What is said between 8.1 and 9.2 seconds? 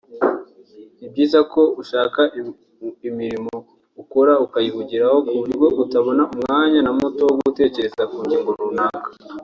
ku ngingo runaka